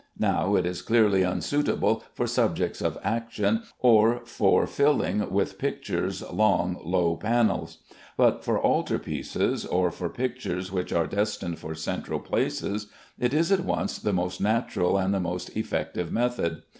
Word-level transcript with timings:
Now 0.17 0.55
it 0.55 0.65
is 0.65 0.81
clearly 0.81 1.21
unsuitable 1.21 2.03
for 2.15 2.25
subjects 2.25 2.81
of 2.81 2.97
action, 3.03 3.61
or 3.77 4.25
for 4.25 4.65
filling 4.65 5.29
with 5.29 5.59
figures 5.59 6.23
low 6.23 6.75
long 6.83 7.17
panels; 7.19 7.77
but 8.17 8.43
for 8.43 8.59
altar 8.59 8.97
pieces, 8.97 9.63
or 9.63 9.91
for 9.91 10.09
pictures 10.09 10.71
which 10.71 10.91
are 10.91 11.05
destined 11.05 11.59
for 11.59 11.75
central 11.75 12.19
places, 12.19 12.87
it 13.19 13.31
is 13.31 13.51
at 13.51 13.59
once 13.59 13.99
the 13.99 14.11
most 14.11 14.41
natural 14.41 14.97
and 14.97 15.13
the 15.13 15.19
most 15.19 15.55
effective 15.55 16.11
method. 16.11 16.63